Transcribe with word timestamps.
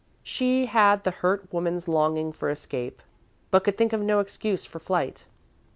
She 0.23 0.65
had 0.65 1.03
the 1.03 1.11
hurt 1.11 1.53
woman's 1.53 1.87
longing 1.87 2.31
for 2.33 2.49
escape, 2.49 3.03
but 3.51 3.63
could 3.63 3.77
think 3.77 3.93
of 3.93 4.01
no 4.01 4.17
excuse 4.19 4.65
for 4.65 4.79
flight. 4.79 5.25